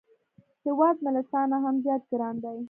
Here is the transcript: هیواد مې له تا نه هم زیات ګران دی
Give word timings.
هیواد 0.65 0.95
مې 1.03 1.09
له 1.15 1.21
تا 1.31 1.41
نه 1.51 1.57
هم 1.65 1.75
زیات 1.85 2.03
ګران 2.11 2.35
دی 2.43 2.57